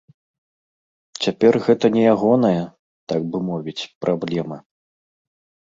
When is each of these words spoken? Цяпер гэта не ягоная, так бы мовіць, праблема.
Цяпер 1.25 1.53
гэта 1.67 1.85
не 1.97 2.03
ягоная, 2.13 2.63
так 3.13 3.21
бы 3.31 3.45
мовіць, 3.53 3.89
праблема. 4.07 4.57